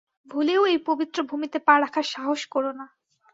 ভুলেও 0.27 0.61
এই 0.65 0.79
পবিত্র 0.87 1.17
ভূমিতে 1.23 1.57
পা 1.59 1.73
রাখার 1.79 2.05
সাহস 2.13 2.41
করো 2.45 2.71
না। 2.71 2.85